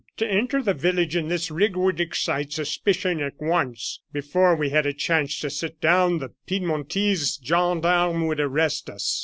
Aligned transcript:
To 0.17 0.27
enter 0.27 0.63
the 0.63 0.73
village 0.73 1.15
in 1.15 1.27
this 1.27 1.51
rig 1.51 1.75
would 1.75 1.99
excite 1.99 2.51
suspicion 2.53 3.21
at 3.21 3.39
once; 3.39 3.99
before 4.11 4.55
we 4.55 4.71
had 4.71 4.87
a 4.87 4.93
chance 4.93 5.39
to 5.41 5.51
sit 5.51 5.79
down, 5.79 6.17
the 6.17 6.33
Piedmontese 6.47 7.37
gendarmes 7.39 8.23
would 8.25 8.39
arrest 8.39 8.89
us." 8.89 9.19